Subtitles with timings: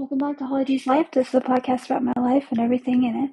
[0.00, 1.08] Welcome back to Holly J's Life.
[1.12, 3.30] This is a podcast about my life and everything in it.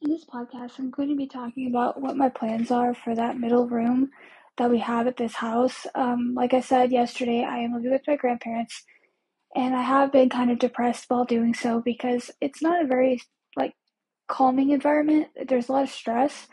[0.00, 3.38] In this podcast, I'm going to be talking about what my plans are for that
[3.38, 4.08] middle room
[4.56, 5.86] that we have at this house.
[5.94, 8.82] Um, like I said yesterday, I am living with my grandparents,
[9.54, 13.20] and I have been kind of depressed while doing so because it's not a very
[13.56, 13.74] like
[14.26, 15.26] calming environment.
[15.48, 16.48] There's a lot of stress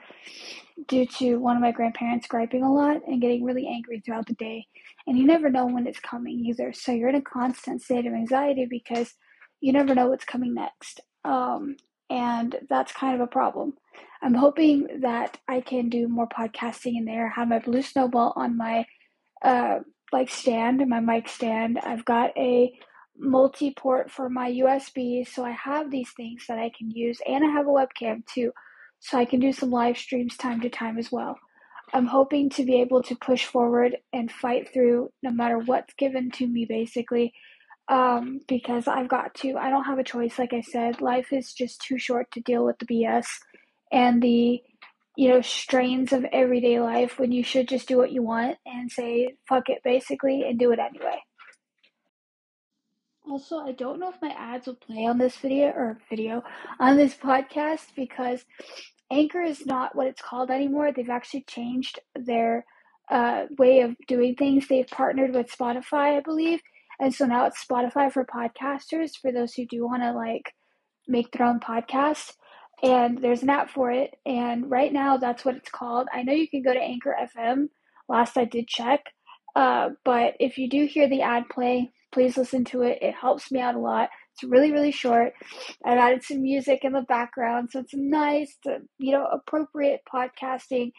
[0.87, 4.33] due to one of my grandparents griping a lot and getting really angry throughout the
[4.33, 4.67] day.
[5.07, 6.73] And you never know when it's coming either.
[6.73, 9.13] So you're in a constant state of anxiety because
[9.61, 10.99] you never know what's coming next.
[11.23, 11.77] Um,
[12.09, 13.73] and that's kind of a problem.
[14.21, 17.30] I'm hoping that I can do more podcasting in there.
[17.30, 18.85] Have my blue snowball on my
[19.41, 19.80] uh,
[20.11, 21.80] like stand, my mic stand.
[21.80, 22.73] I've got a
[23.17, 27.52] multi-port for my USB, so I have these things that I can use, and I
[27.52, 28.52] have a webcam too,
[29.05, 31.38] so I can do some live streams time to time as well.
[31.94, 36.31] I'm hoping to be able to push forward and fight through no matter what's given
[36.31, 37.31] to me, basically,
[37.88, 39.58] um, because I've got to.
[39.58, 40.40] I don't have a choice.
[40.40, 43.28] Like I said, life is just too short to deal with the BS
[43.92, 44.59] and the
[45.16, 48.92] you know strains of everyday life when you should just do what you want and
[48.92, 51.22] say fuck it basically and do it anyway.
[53.28, 56.44] Also, I don't know if my ads will play on this video or video
[56.80, 58.45] on this podcast because
[59.11, 60.92] Anchor is not what it's called anymore.
[60.92, 62.66] They've actually changed their
[63.09, 64.67] uh, way of doing things.
[64.67, 66.62] They've partnered with Spotify, I believe,
[67.00, 70.53] and so now it's Spotify for podcasters for those who do want to like
[71.08, 72.34] make their own podcast.
[72.84, 76.08] And there's an app for it, and right now that's what it's called.
[76.14, 77.69] I know you can go to Anchor FM.
[78.09, 79.06] Last I did check,
[79.56, 83.00] uh, but if you do hear the ad play, please listen to it.
[83.02, 84.09] It helps me out a lot.
[84.36, 85.33] It's really, really short.
[85.86, 90.91] I've added some music in the background, so it's nice to, you know, appropriate podcasting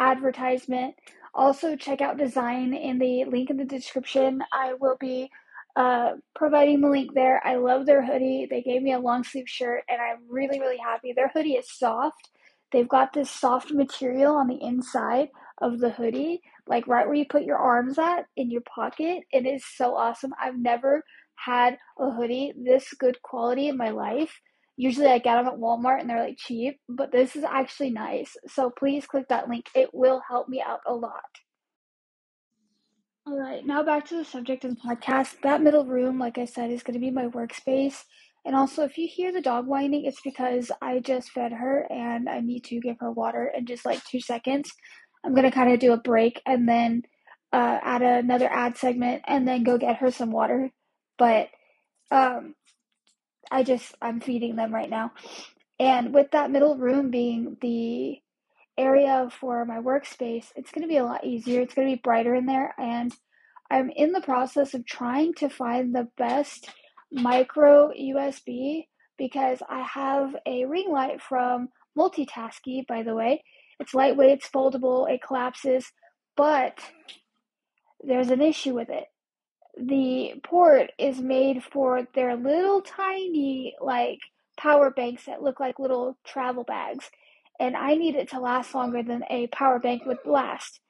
[0.00, 0.96] advertisement.
[1.32, 4.42] Also, check out design in the link in the description.
[4.52, 5.30] I will be
[5.76, 7.40] uh, providing the link there.
[7.46, 8.48] I love their hoodie.
[8.50, 11.12] They gave me a long sleeve shirt, and I'm really, really happy.
[11.12, 12.30] Their hoodie is soft.
[12.72, 15.28] They've got this soft material on the inside
[15.58, 19.24] of the hoodie like right where you put your arms at in your pocket.
[19.30, 20.32] It is so awesome.
[20.40, 21.04] I've never
[21.44, 24.40] had a hoodie this good quality in my life.
[24.76, 28.36] Usually I get them at Walmart and they're like cheap, but this is actually nice.
[28.48, 29.66] So please click that link.
[29.74, 31.22] It will help me out a lot.
[33.26, 35.36] All right, now back to the subject of the podcast.
[35.42, 38.02] That middle room, like I said, is going to be my workspace.
[38.44, 42.28] And also, if you hear the dog whining, it's because I just fed her and
[42.28, 44.72] I need to give her water in just like two seconds.
[45.24, 47.02] I'm gonna kind of do a break and then
[47.52, 50.70] uh, add another ad segment and then go get her some water.
[51.22, 51.50] But
[52.10, 52.56] um,
[53.48, 55.12] I just I'm feeding them right now,
[55.78, 58.18] and with that middle room being the
[58.76, 61.60] area for my workspace, it's gonna be a lot easier.
[61.60, 63.14] It's gonna be brighter in there, and
[63.70, 66.68] I'm in the process of trying to find the best
[67.12, 73.44] micro USB because I have a ring light from Multitasky, by the way,
[73.78, 75.92] it's lightweight, it's foldable, it collapses,
[76.36, 76.80] but
[78.00, 79.04] there's an issue with it.
[79.78, 84.18] The port is made for their little tiny, like,
[84.56, 87.10] power banks that look like little travel bags.
[87.58, 90.80] And I need it to last longer than a power bank would last.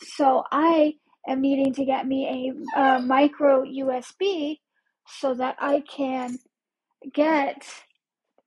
[0.00, 0.94] So I
[1.28, 4.58] am needing to get me a, a micro USB
[5.06, 6.38] so that I can
[7.12, 7.62] get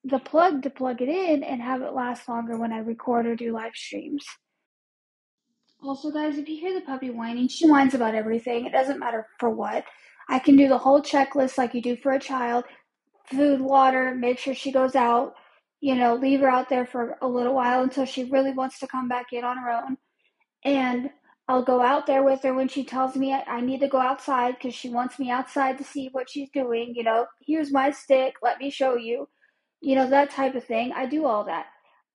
[0.03, 3.35] the plug to plug it in and have it last longer when I record or
[3.35, 4.25] do live streams.
[5.81, 8.65] Also, guys, if you hear the puppy whining, she whines about everything.
[8.65, 9.83] It doesn't matter for what.
[10.29, 12.65] I can do the whole checklist like you do for a child
[13.25, 15.33] food, water, make sure she goes out,
[15.79, 18.87] you know, leave her out there for a little while until she really wants to
[18.87, 19.97] come back in on her own.
[20.65, 21.09] And
[21.47, 24.55] I'll go out there with her when she tells me I, need to go outside
[24.55, 26.93] because she wants me outside to see what she's doing.
[26.95, 29.27] You know, here's my stick, let me show you
[29.81, 30.93] you know, that type of thing.
[30.93, 31.67] I do all that.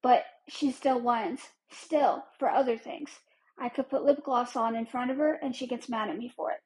[0.03, 1.41] But she still whines,
[1.71, 3.10] still, for other things.
[3.59, 6.19] I could put lip gloss on in front of her and she gets mad at
[6.19, 6.59] me for it.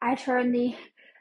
[0.00, 0.74] I turn the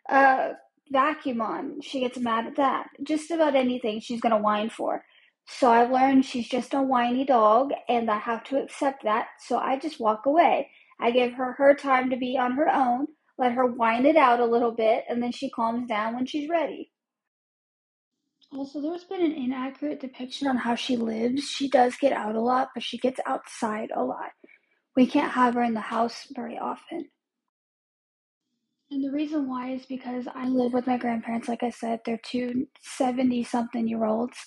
[0.09, 0.49] uh,
[0.91, 2.87] vacuum on, she gets mad at that.
[3.03, 5.03] Just about anything she's going to whine for.
[5.47, 9.27] So I've learned she's just a whiny dog and I have to accept that.
[9.39, 10.69] So I just walk away.
[10.99, 13.07] I give her her time to be on her own,
[13.37, 16.49] let her whine it out a little bit, and then she calms down when she's
[16.49, 16.91] ready.
[18.53, 21.43] Also, there's been an inaccurate depiction on how she lives.
[21.43, 24.31] She does get out a lot, but she gets outside a lot.
[24.95, 27.09] We can't have her in the house very often.
[28.91, 32.19] And the reason why is because I live with my grandparents, like I said, they're
[32.23, 34.37] two 70 something year olds,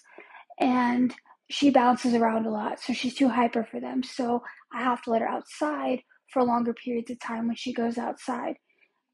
[0.61, 1.15] and
[1.51, 4.03] she bounces around a lot, so she's too hyper for them.
[4.03, 4.43] So
[4.73, 6.03] I have to let her outside
[6.33, 8.57] for longer periods of time when she goes outside.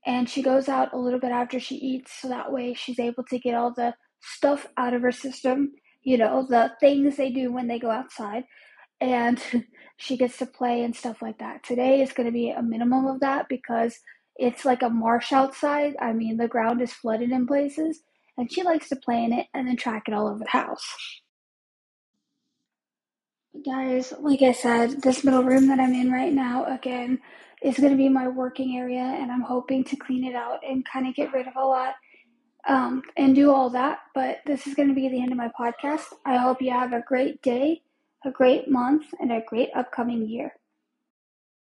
[0.06, 3.24] and she goes out a little bit after she eats so that way she's able
[3.24, 5.72] to get all the stuff out of her system,
[6.02, 8.44] you know, the things they do when they go outside
[9.00, 9.40] and
[10.00, 11.62] she gets to play and stuff like that.
[11.62, 14.00] Today is going to be a minimum of that because
[14.34, 15.94] it's like a marsh outside.
[16.00, 18.00] I mean, the ground is flooded in places,
[18.38, 20.96] and she likes to play in it and then track it all over the house.
[23.62, 27.18] Guys, like I said, this middle room that I'm in right now, again,
[27.62, 30.82] is going to be my working area, and I'm hoping to clean it out and
[30.90, 31.94] kind of get rid of a lot
[32.66, 33.98] um, and do all that.
[34.14, 36.06] But this is going to be the end of my podcast.
[36.24, 37.82] I hope you have a great day,
[38.24, 40.52] a great month, and a great upcoming year.